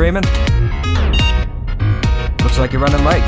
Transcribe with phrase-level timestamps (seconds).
[0.00, 0.24] Freeman.
[2.42, 3.22] Looks like you're running late.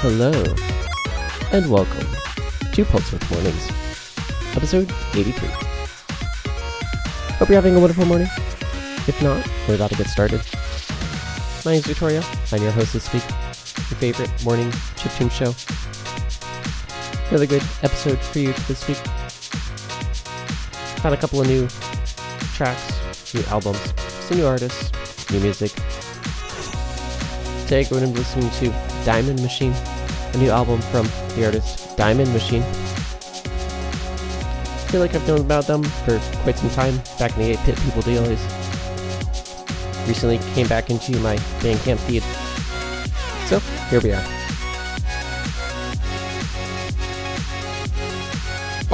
[0.00, 0.32] Hello,
[1.52, 2.04] and welcome
[2.72, 3.70] to Pulse Mornings,
[4.56, 5.48] episode 83.
[7.38, 8.26] Hope you're having a wonderful morning.
[9.06, 10.40] If not, we're about to get started.
[11.64, 12.24] My name is Victoria.
[12.50, 13.22] I'm your host this week,
[13.88, 15.54] your favorite morning chiptune show.
[17.34, 18.96] Another good episode for you this week.
[20.98, 21.66] Found a couple of new
[22.54, 24.92] tracks, new albums, some new artists,
[25.32, 25.72] new music.
[27.64, 28.70] Today going to be listening to
[29.04, 29.72] Diamond Machine,
[30.32, 32.62] a new album from the artist Diamond Machine.
[32.62, 32.66] I
[34.92, 38.02] feel like I've known about them for quite some time, back in the 8-Bit People
[38.02, 38.46] days.
[40.06, 42.22] Recently came back into my Bandcamp feed.
[43.48, 43.58] So,
[43.90, 44.43] here we are.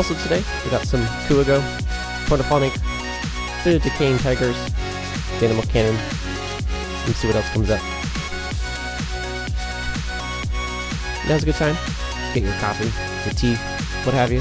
[0.01, 1.61] Also today, we got some KUWAGO,
[2.25, 2.75] pornophonique,
[3.67, 4.57] of Decaying Tigers,
[5.43, 5.95] Animal Cannon,
[7.05, 7.83] and see what else comes up.
[11.29, 11.77] Now's a good time.
[12.33, 12.91] Get your coffee,
[13.27, 13.57] your tea,
[14.07, 14.41] what have you.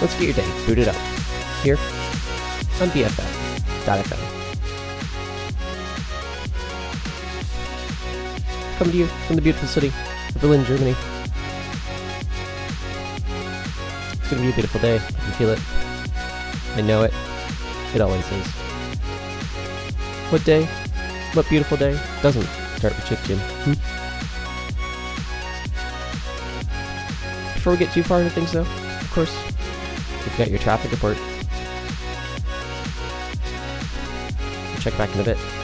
[0.00, 0.96] Let's get your day booted up.
[1.62, 1.76] Here
[2.82, 4.18] on BFF.fm.
[8.78, 9.92] Come to you from the beautiful city
[10.34, 10.96] of Berlin, Germany.
[14.24, 14.96] It's gonna be a beautiful day.
[14.96, 15.60] I can feel it.
[16.76, 17.12] I know it.
[17.94, 18.46] It always is.
[20.32, 20.64] What day?
[21.34, 22.46] What beautiful day doesn't
[22.78, 23.38] start with Jim?
[23.38, 23.94] Hmm?
[27.54, 29.34] before we get too far into things, though, of course,
[30.24, 31.18] you've got your traffic report.
[34.70, 35.63] We'll check back in a bit.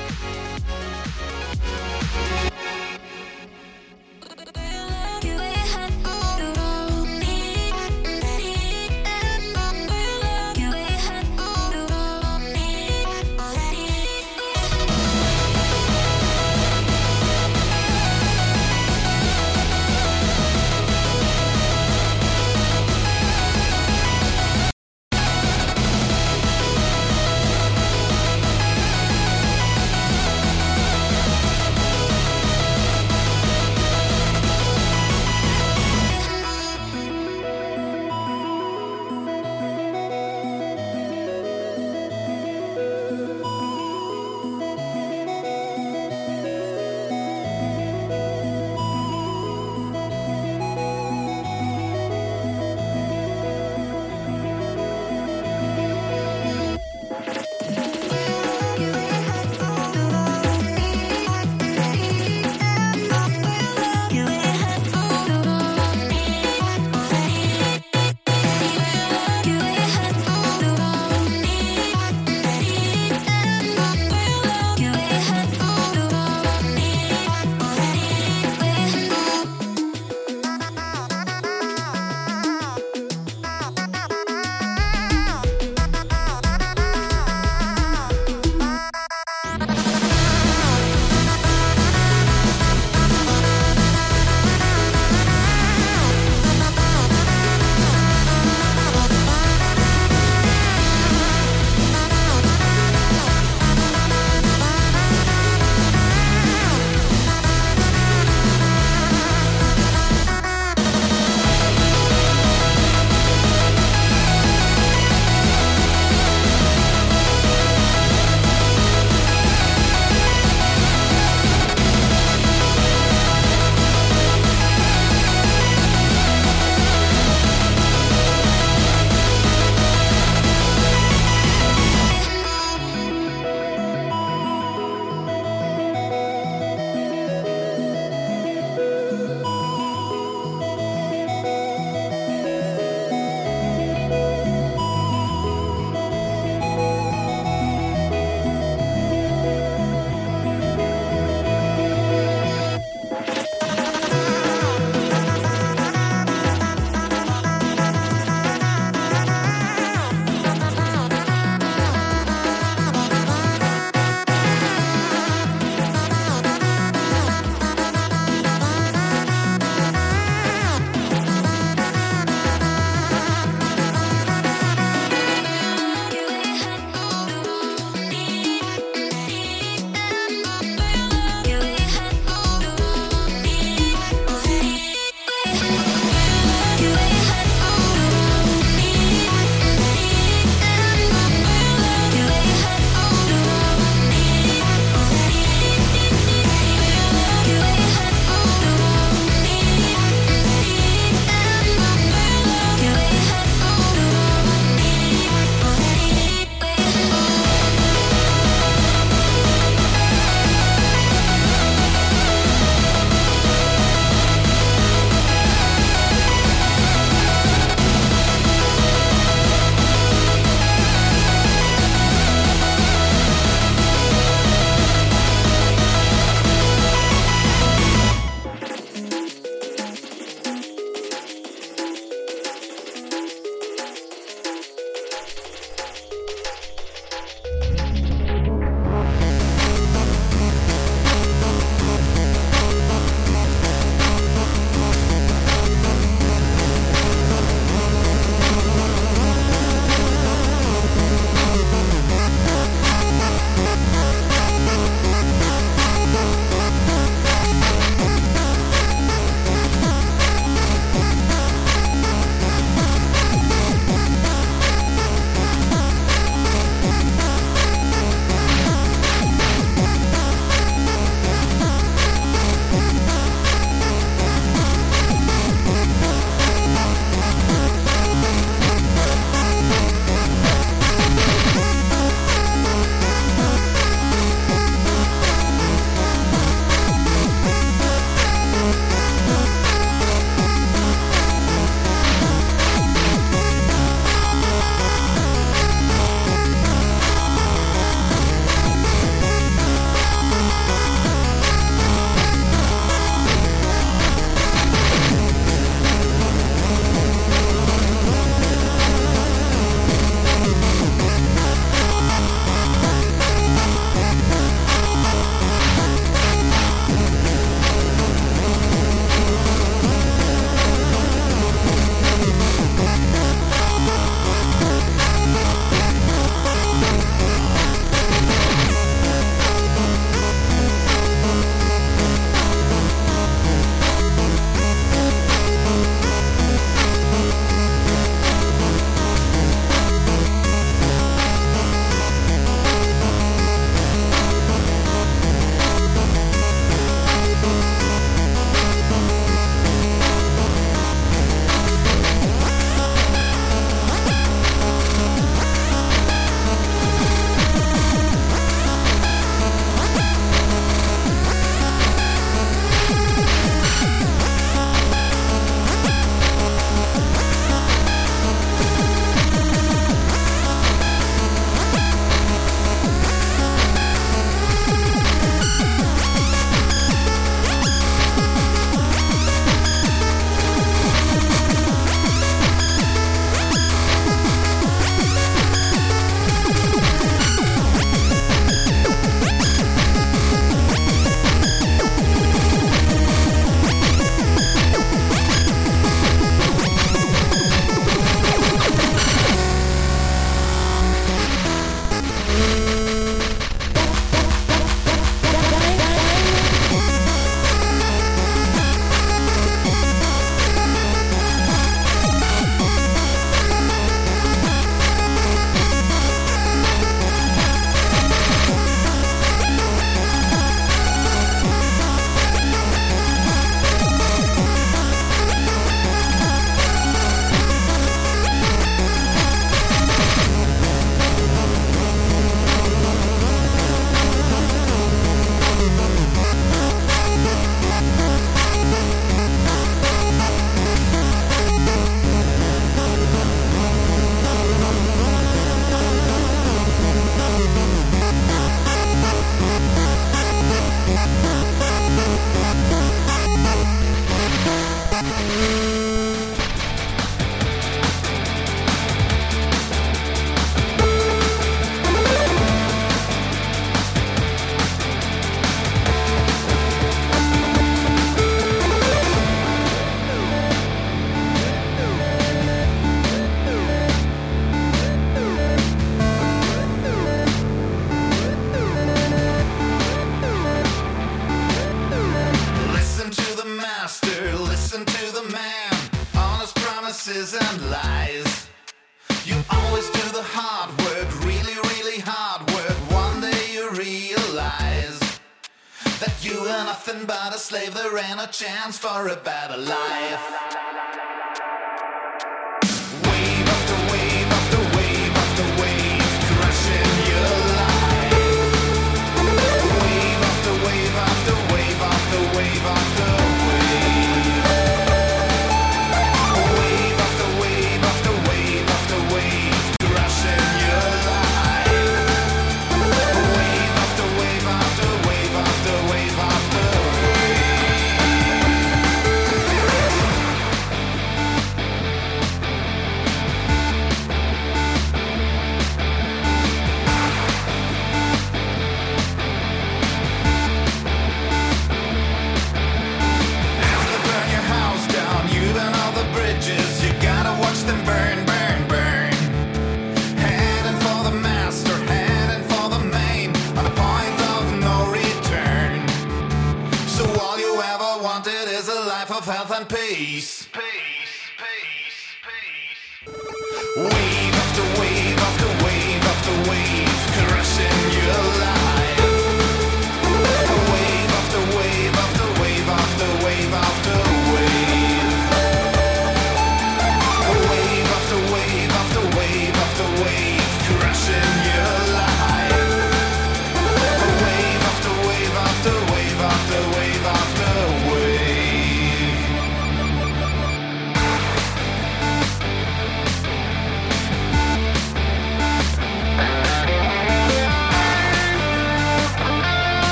[498.70, 499.29] No chance for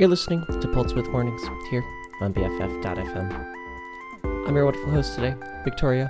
[0.00, 1.84] You're listening to Pulse Width Mornings here
[2.22, 3.54] on BFF.fm.
[4.24, 6.08] I'm your wonderful host today, Victoria.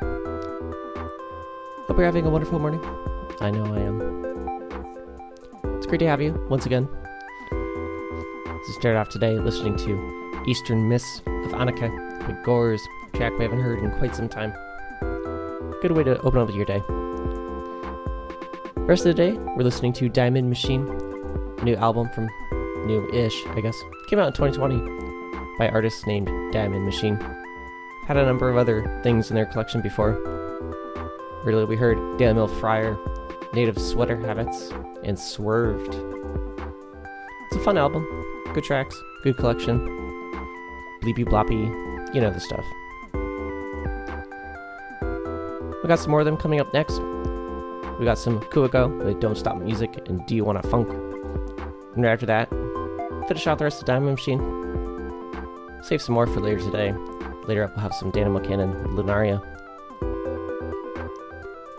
[1.89, 2.81] Hope you're having a wonderful morning.
[3.41, 4.01] I know I am.
[5.77, 6.89] It's great to have you once again.
[7.51, 11.91] To start off today, listening to Eastern Mists of Ananke
[12.29, 12.81] with Gors
[13.15, 14.53] track we haven't heard in quite some time.
[15.83, 16.81] Good way to open up your day.
[18.87, 20.87] Rest of the day, we're listening to Diamond Machine,
[21.59, 22.29] a new album from
[22.87, 23.77] new-ish, I guess.
[24.09, 24.79] Came out in 2020
[25.59, 27.17] by artists named Diamond Machine.
[28.07, 30.19] Had a number of other things in their collection before.
[31.45, 32.99] Earlier we heard Mill Fryer,
[33.53, 34.71] Naive Sweater Habits,
[35.05, 35.95] and Swerved.
[37.47, 38.07] It's a fun album.
[38.53, 39.79] Good tracks, good collection.
[41.03, 42.65] Bleepy bloppy, you know the stuff.
[45.83, 47.01] We got some more of them coming up next.
[47.99, 50.89] We got some KUWAGO with Don't Stop Music and Do You Wanna Funk.
[51.95, 52.51] And right after that,
[53.29, 54.41] finish out the rest of the Diamond Machine.
[55.83, 56.93] Save some more for later today.
[57.47, 59.41] Later up, we'll have some Dana McCann and Lunaria.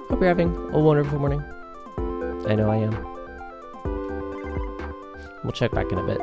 [0.09, 1.41] Hope you're having a wonderful morning.
[2.47, 2.91] I know I am.
[5.43, 6.19] We'll check back in a bit.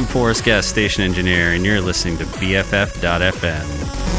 [0.00, 4.09] I'm Forrest Guest, station engineer, and you're listening to BFF.FM.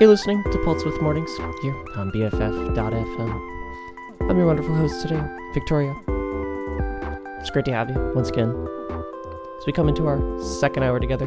[0.00, 4.30] You're listening to Pulse Width Mornings here on BFF.fm.
[4.30, 5.20] I'm your wonderful host today,
[5.52, 5.92] Victoria.
[7.40, 8.50] It's great to have you once again
[9.58, 11.26] as we come into our second hour together.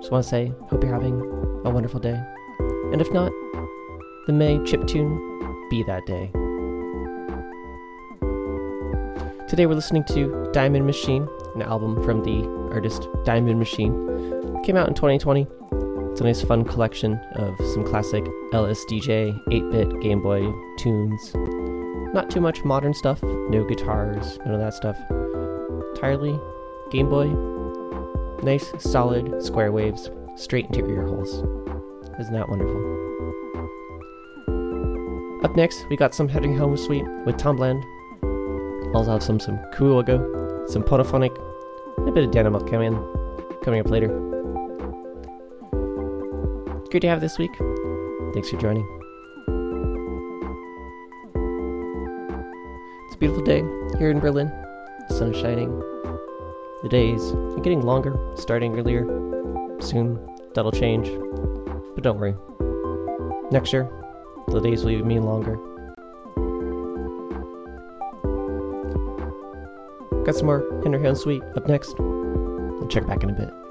[0.00, 1.20] Just want to say, hope you're having
[1.66, 2.18] a wonderful day.
[2.92, 3.30] And if not,
[4.26, 6.30] then may chiptune be that day.
[9.50, 12.42] Today we're listening to Diamond Machine, an album from the
[12.72, 14.62] artist Diamond Machine.
[14.64, 15.46] Came out in 2020.
[16.12, 21.32] It's a nice fun collection of some classic LSDJ, 8-bit Game Boy tunes.
[22.12, 24.98] Not too much modern stuff, no guitars, none of that stuff.
[25.94, 26.38] Entirely
[26.90, 27.28] Game Boy.
[28.44, 31.30] Nice, solid, square waves, straight into your ear holes.
[32.20, 32.82] Isn't that wonderful?
[35.46, 37.82] Up next, we got some Heading Home Suite with Tom Bland.
[38.94, 41.38] Also have some some KUWAGO, some pornophonique,
[41.96, 42.92] and a bit of Dynamo coming
[43.64, 44.41] coming up later.
[46.92, 47.56] Great to have this week.
[48.34, 48.86] Thanks for joining.
[53.06, 53.62] It's a beautiful day
[53.98, 54.52] here in Berlin.
[55.08, 55.70] The shining.
[56.82, 59.06] The days are getting longer, starting earlier.
[59.80, 60.18] Soon
[60.54, 61.08] that'll change.
[61.94, 62.34] But don't worry.
[63.50, 63.90] Next year,
[64.48, 65.56] the days will even mean longer.
[70.26, 71.98] Got some more Hinterhand Sweet up next.
[71.98, 73.61] We'll check back in a bit.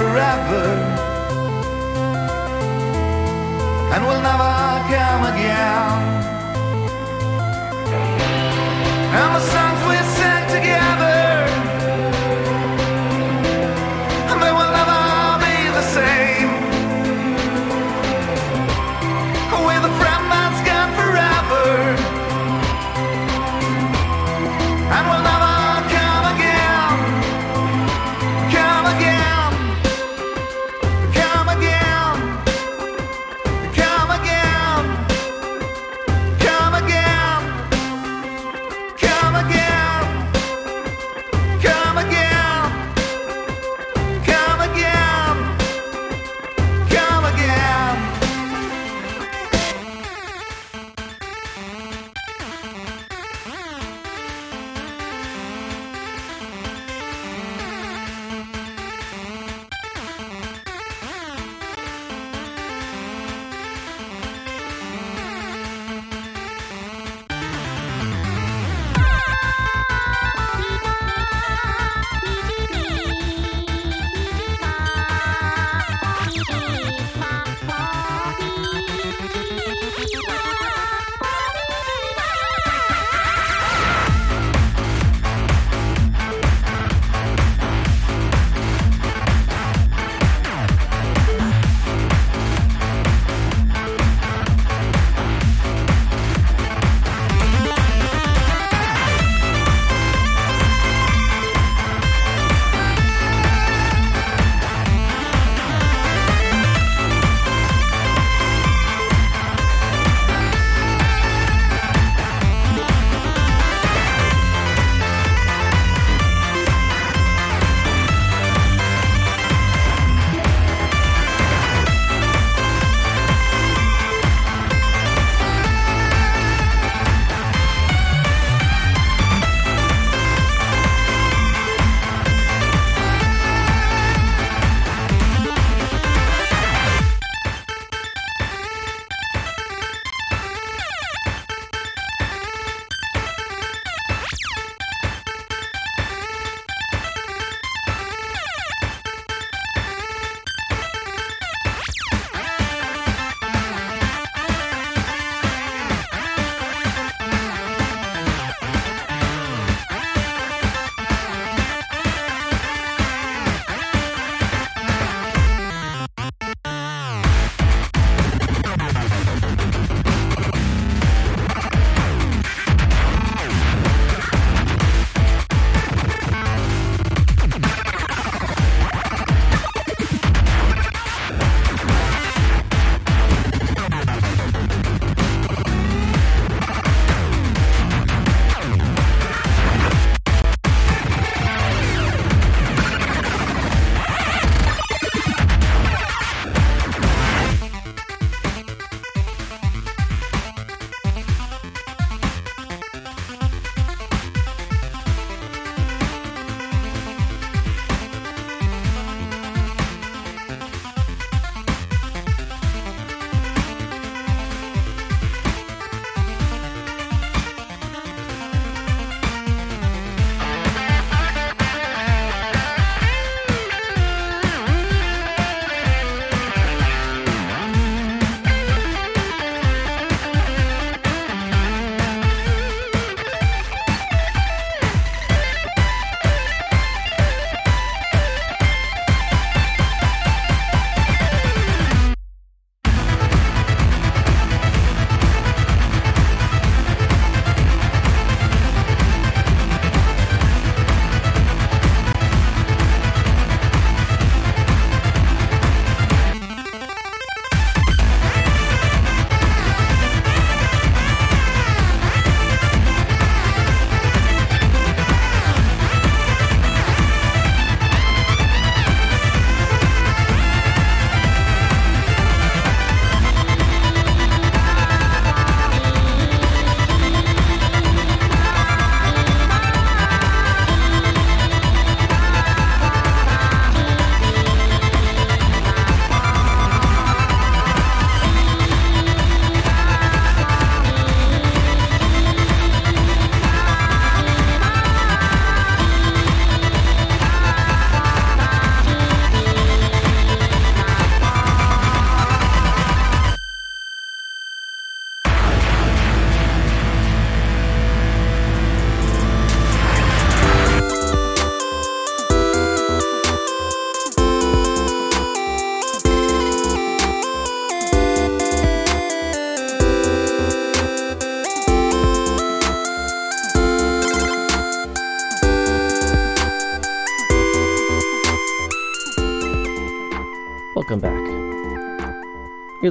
[0.00, 0.64] Forever.
[3.92, 4.52] And will never
[4.92, 6.00] come again.
[9.18, 9.44] And the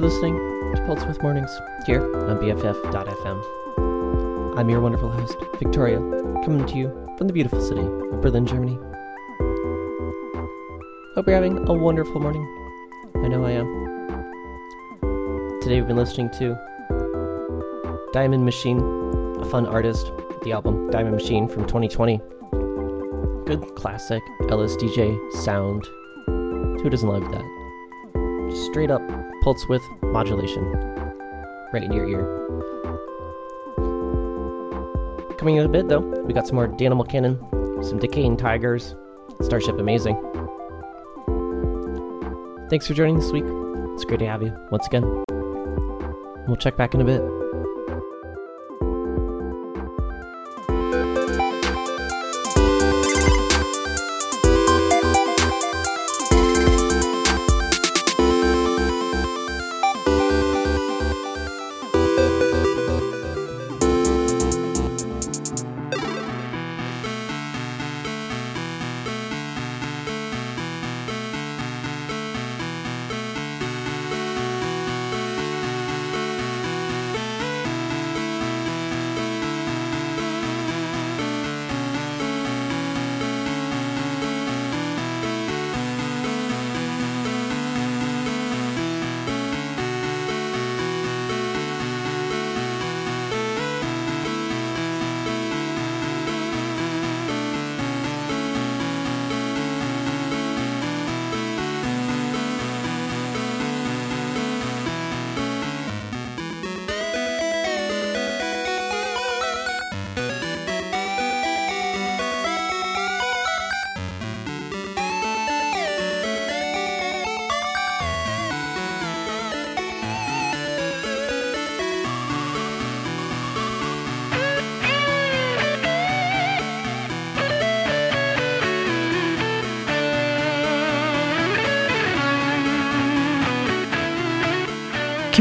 [0.00, 0.36] You're listening
[0.76, 1.50] to Pulse Width Mornings
[1.84, 3.38] here on BFF.fm.
[4.58, 5.98] I'm your wonderful host, Victoria,
[6.42, 8.78] coming to you from the beautiful city of Berlin, Germany.
[11.14, 12.42] Hope you're having a wonderful morning.
[13.16, 13.66] I know I am.
[15.60, 16.56] Today we've been listening to
[18.14, 18.78] Diamond Machine,
[19.38, 20.10] a fun artist,
[20.44, 22.22] the album Diamond Machine from 2020.
[23.44, 25.84] Good classic LSDJ sound.
[26.26, 27.59] Who doesn't love that?
[28.54, 29.02] Straight up
[29.42, 30.62] pulse width modulation.
[31.72, 32.40] Right in your ear.
[35.38, 37.38] Coming in a bit though, we got some more Danimal Cannon,
[37.82, 38.94] some Decaying Tigers,
[39.40, 40.16] Starship Amazing.
[42.68, 43.44] Thanks for joining this week.
[43.94, 45.24] It's great to have you once again.
[46.46, 47.39] We'll check back in a bit.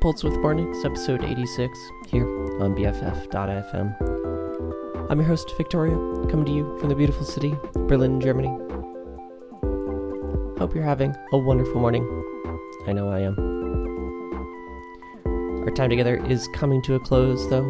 [0.00, 1.76] Pulse Width Mornings, episode 86,
[2.06, 2.24] here
[2.62, 3.96] on BFF.fm.
[5.10, 5.96] I'm your host, Victoria,
[6.28, 8.46] coming to you from the beautiful city, Berlin, Germany.
[10.56, 12.04] Hope you're having a wonderful morning.
[12.86, 13.36] I know I am.
[15.64, 17.66] Our time together is coming to a close, though.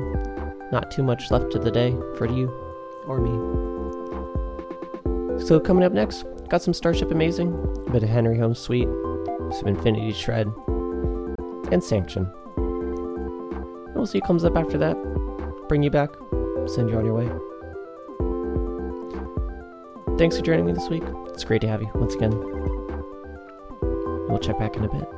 [0.71, 2.51] Not too much left of the day for you
[3.07, 3.31] or me.
[5.47, 7.55] So, coming up next, got some Starship Amazing,
[7.87, 8.85] a bit of Henry Homesweet,
[9.55, 10.53] some Infinity Shred,
[11.73, 12.31] and Sanction.
[12.57, 14.97] And we'll see what comes up after that.
[15.69, 16.11] Bring you back,
[16.67, 17.29] send you on your way.
[20.19, 21.05] Thanks for joining me this week.
[21.29, 22.33] It's great to have you once again.
[24.29, 25.18] We'll check back in a bit.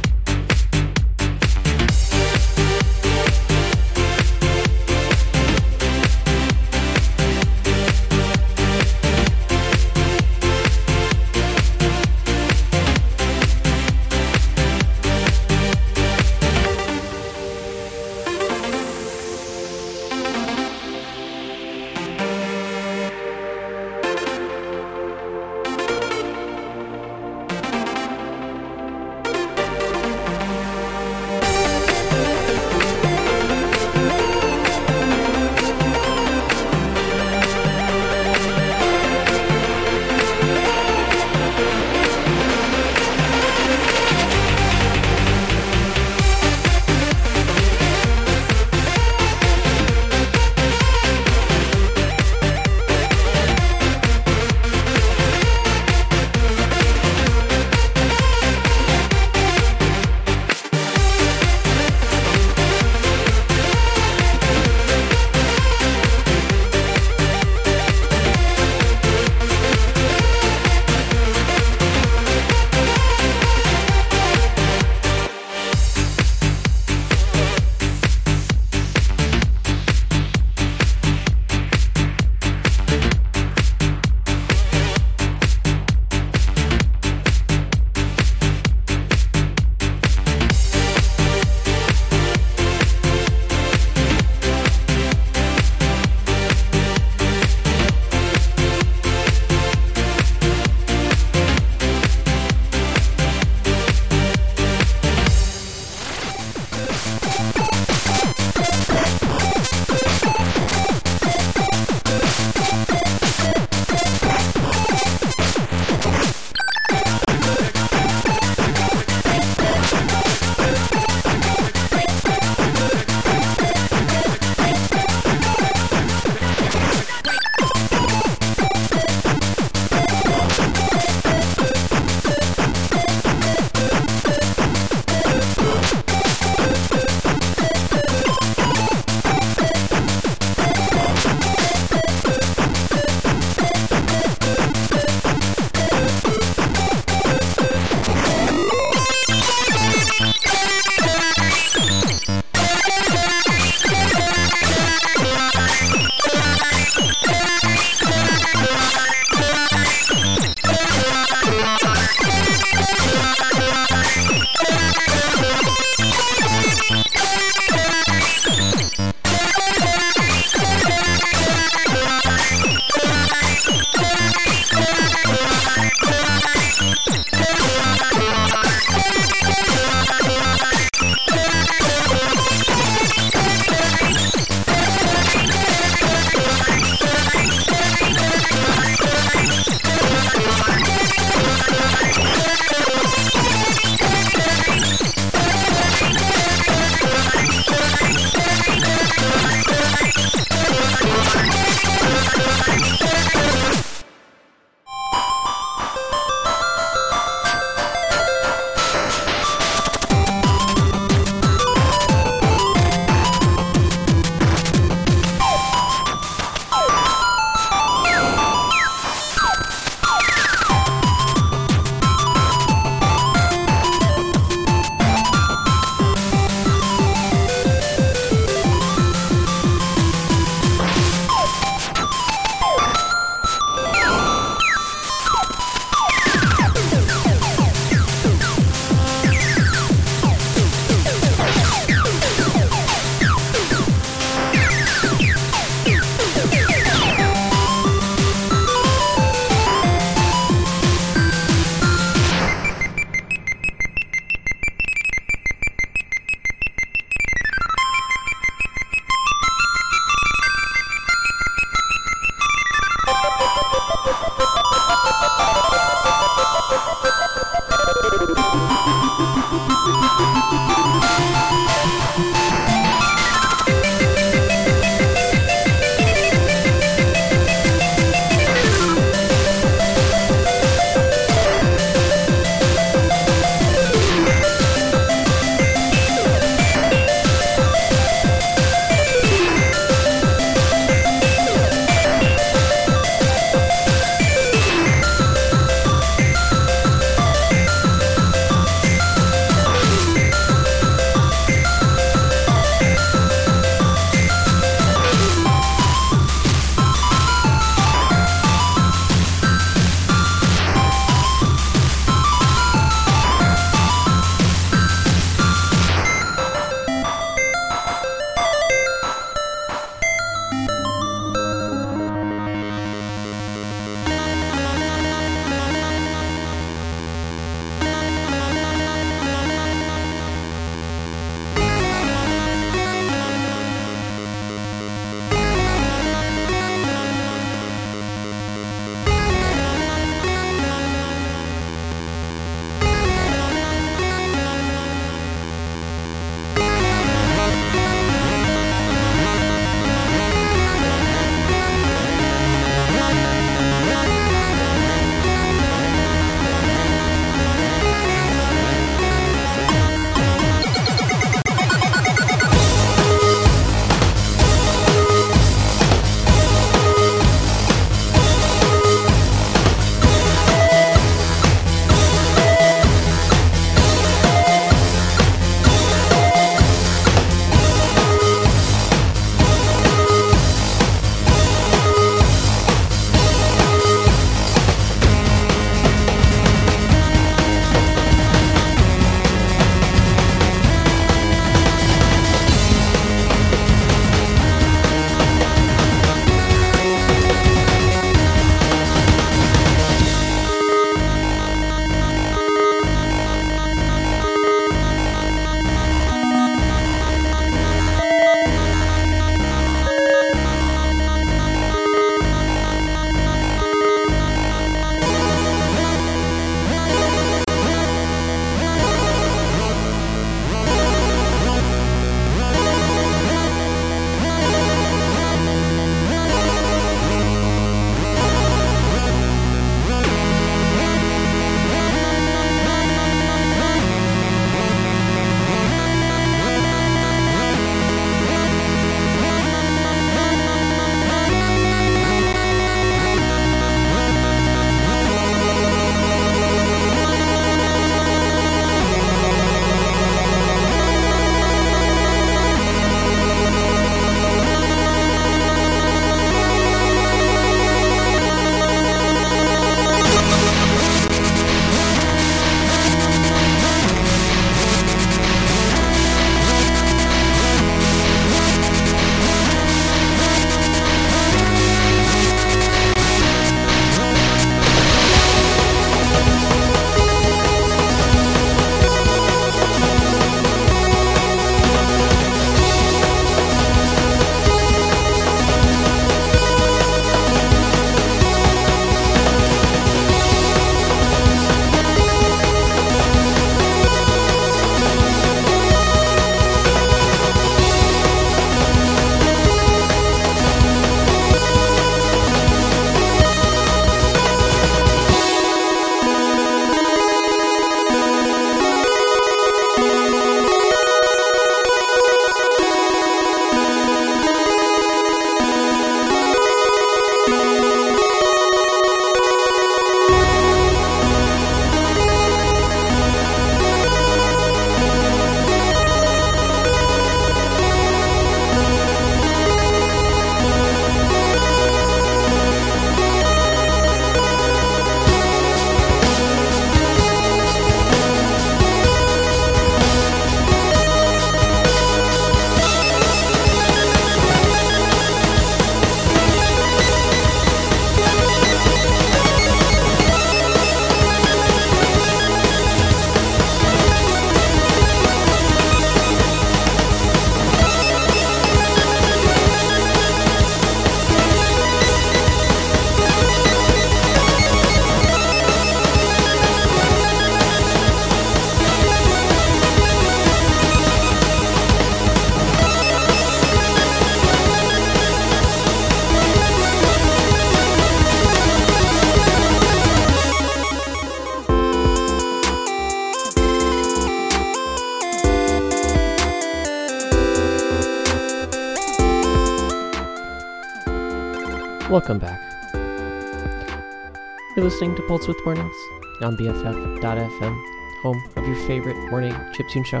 [594.62, 595.74] You're listening to Pulse Width Mornings
[596.20, 597.64] on BFF.fm,
[598.02, 600.00] home of your favorite morning chiptune show.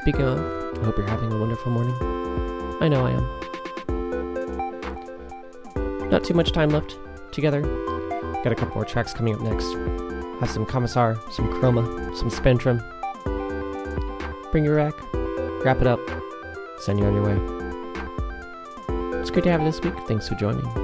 [0.00, 0.38] Speaking of,
[0.78, 1.94] I hope you're having a wonderful morning.
[2.80, 3.28] I know I am.
[6.08, 6.96] Not too much time left
[7.32, 7.60] together.
[8.42, 9.70] Got a couple more tracks coming up next.
[10.40, 12.80] Have some Commissar, some Chroma, some Spectrum.
[14.52, 14.94] Bring your rack,
[15.66, 16.00] wrap it up,
[16.78, 17.36] send you on your way.
[19.20, 19.98] It's great to have you this week.
[20.08, 20.83] Thanks for joining.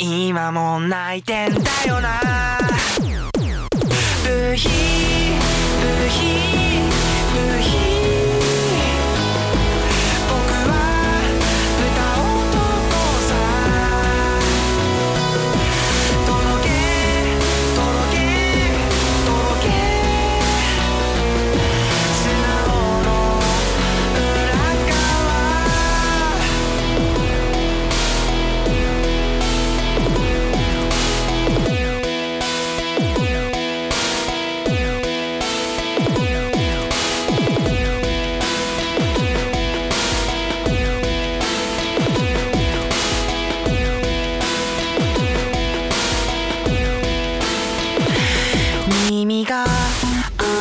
[0.00, 2.20] 今も泣いてんだよな。
[4.22, 4.68] ブヒ
[5.80, 6.82] ブヒ
[7.34, 7.97] ブヒ。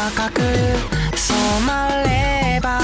[0.08, 0.42] 赤く
[1.18, 2.80] 染まれば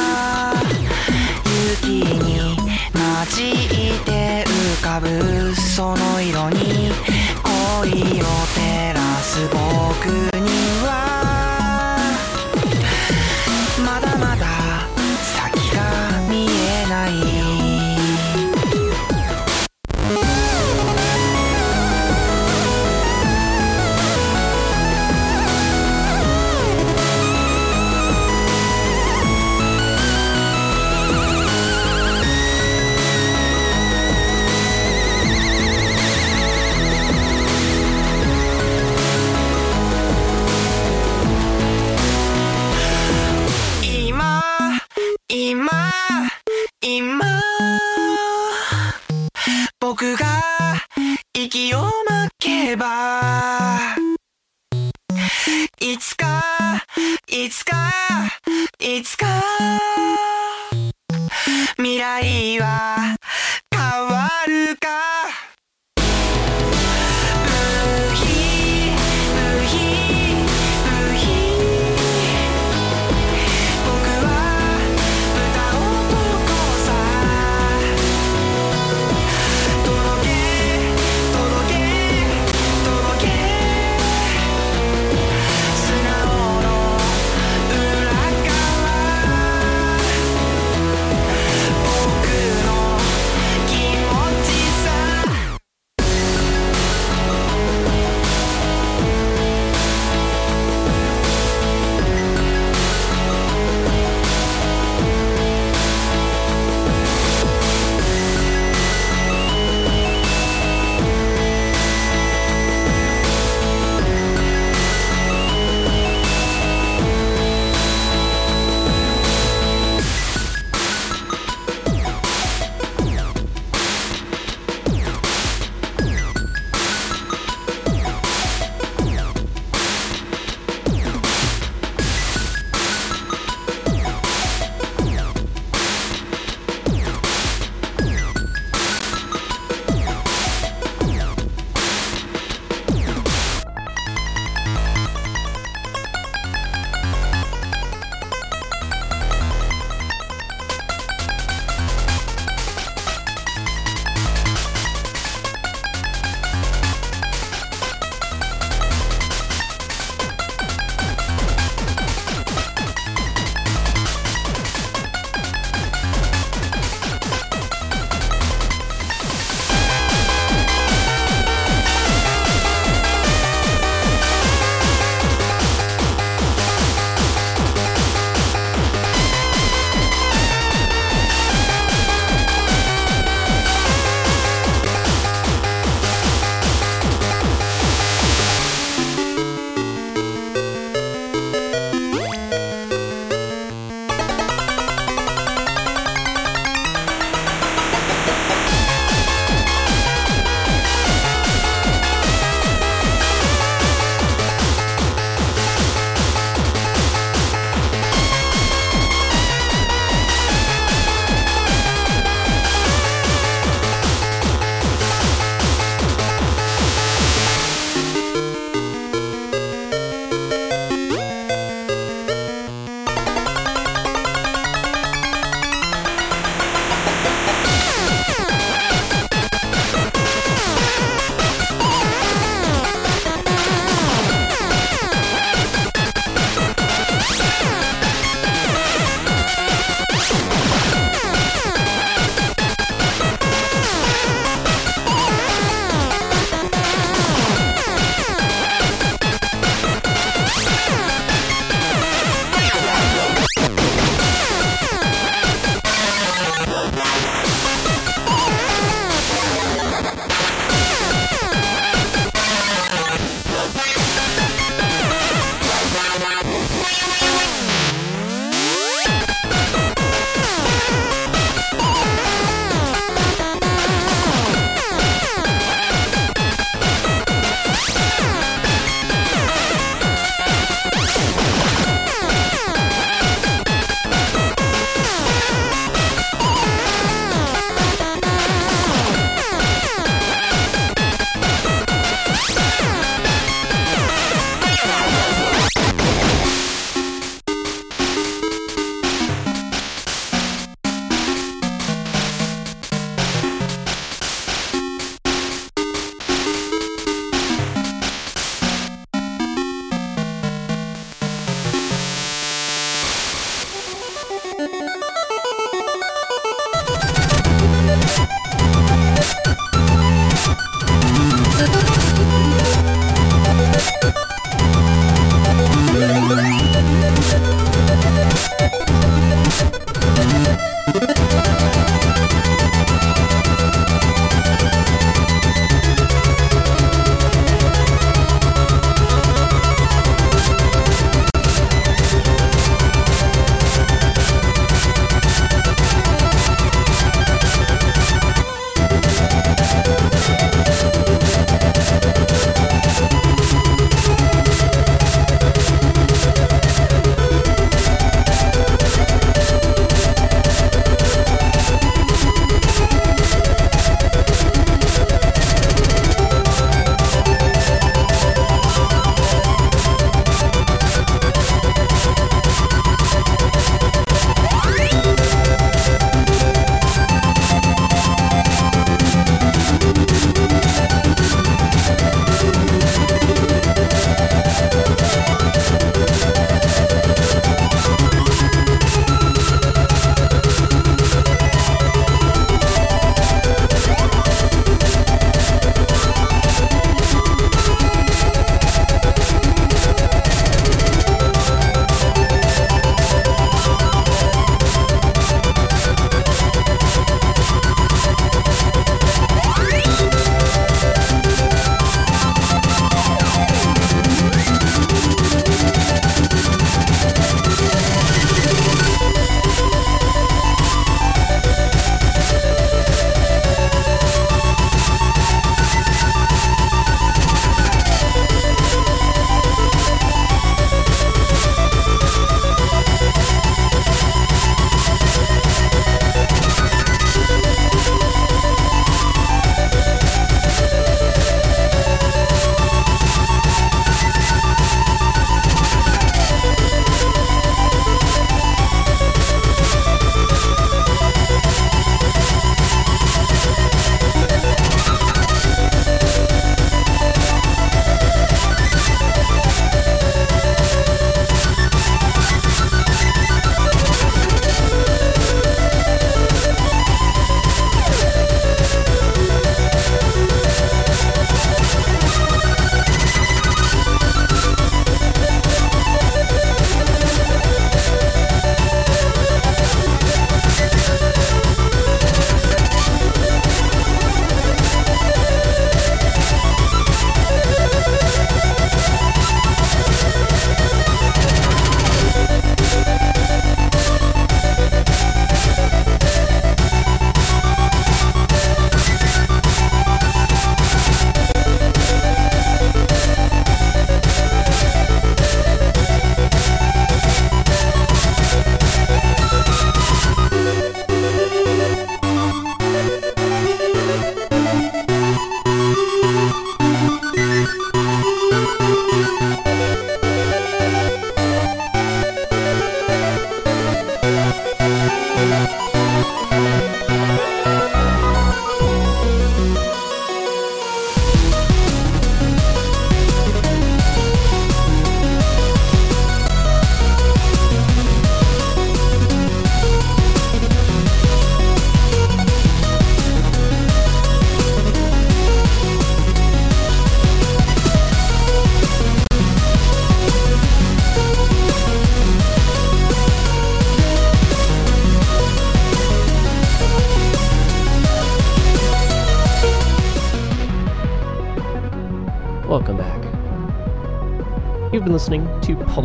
[1.81, 2.57] 雪に
[2.91, 3.01] 混
[3.33, 3.51] じ
[3.95, 6.91] って浮かぶその色に
[7.41, 10.32] 恋を照らす僕。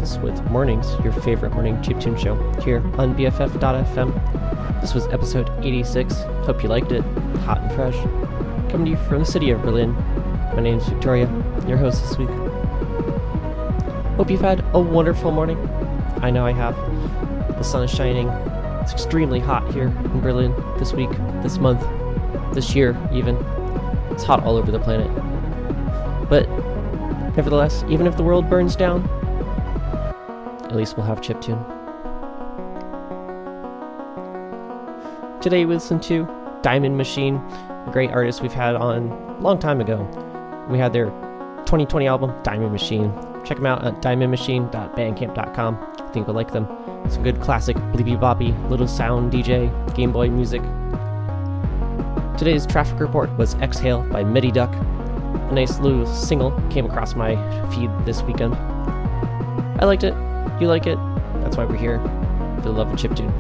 [0.09, 4.81] Pulse Width Mornings, your favorite morning chiptune show here on BFF.fm.
[4.81, 6.23] This was episode 86.
[6.47, 7.03] Hope you liked it.
[7.41, 7.95] Hot and fresh.
[8.71, 9.93] Coming to you from the city of Berlin.
[10.55, 11.27] My name is Victoria,
[11.67, 12.31] your host this week.
[14.17, 15.59] Hope you've had a wonderful morning.
[16.23, 16.75] I know I have.
[17.59, 18.29] The sun is shining.
[18.81, 21.11] It's extremely hot here in Berlin this week,
[21.43, 21.83] this month,
[22.55, 23.37] this year, even.
[24.13, 25.11] It's hot all over the planet.
[26.31, 26.49] But
[27.37, 29.07] nevertheless, even if the world burns down,
[30.79, 31.59] least we'll have chiptune.
[35.43, 36.27] Today we listen to
[36.63, 39.99] Diamond Machine, a great artist we've had on a long time ago.
[40.71, 41.07] We had their
[41.67, 43.13] 2020 album, Diamond Machine.
[43.45, 45.95] Check them out at diamondmachine.bandcamp.com.
[45.99, 46.67] I think you'll like them.
[47.09, 50.63] Some good classic bleepy boppy, little sound DJ, Game Boy music.
[52.39, 54.73] Today's traffic report was Exhale by mididuck.
[55.51, 57.35] A nice little single came across my
[57.71, 58.55] feed this weekend.
[59.81, 60.28] I liked it.
[60.61, 60.99] You like it.
[61.41, 61.99] That's why we're here.
[62.57, 63.33] For the love of chiptune.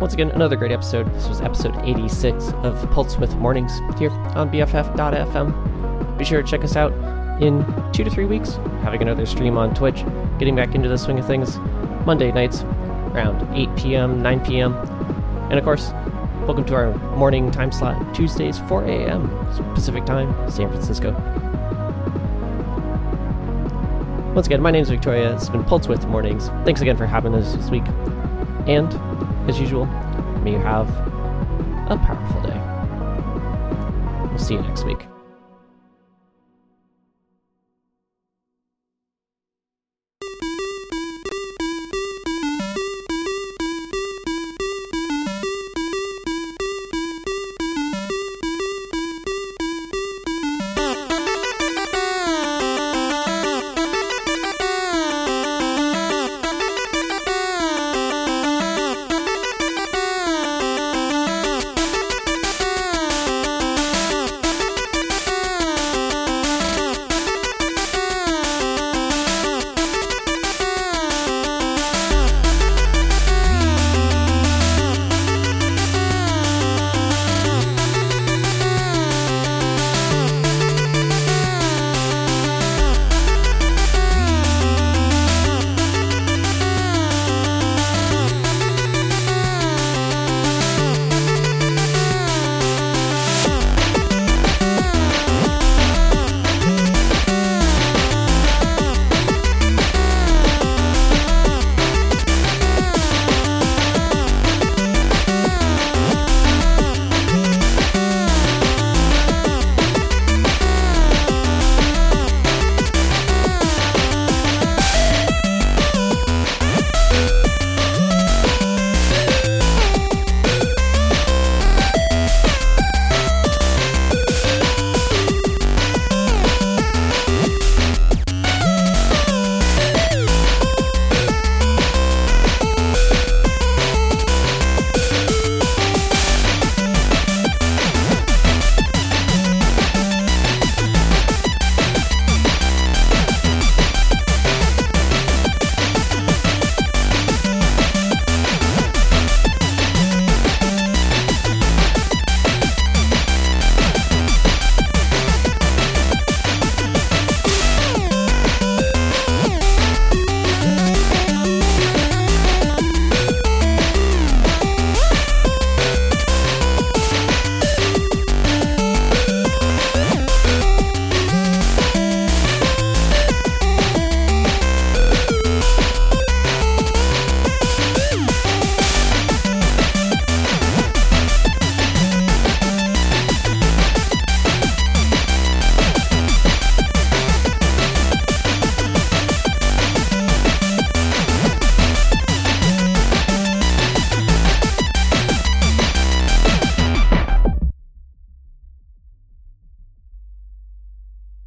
[0.00, 1.12] Once again, another great episode.
[1.14, 6.18] This was episode 86 of Pulse Width Mornings here on BFF.fm.
[6.18, 6.92] Be sure to check us out
[7.40, 10.04] in two to three weeks, having another stream on Twitch,
[10.38, 11.58] getting back into the swing of things
[12.04, 12.62] Monday nights
[13.12, 14.74] around 8 p.m., 9 p.m.
[15.50, 15.92] And of course,
[16.46, 19.28] welcome to our morning time slot, Tuesdays, 4 a.m.
[19.74, 21.12] Pacific Time, San Francisco.
[24.34, 25.34] Once again, my name is Victoria.
[25.34, 26.48] It's been Pulse Width Mornings.
[26.64, 27.86] Thanks again for having us this week.
[28.66, 28.90] And,
[29.46, 29.84] as usual,
[30.42, 30.88] may you have
[31.90, 32.58] a powerful day.
[34.30, 35.11] We'll see you next week.